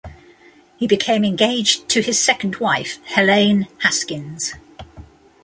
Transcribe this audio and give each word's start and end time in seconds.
He 0.77 0.87
became 0.87 1.23
engaged 1.23 1.87
to 1.89 2.01
his 2.01 2.19
second 2.19 2.55
wife, 2.55 2.97
Helene 3.05 3.67
Haskins. 3.83 4.55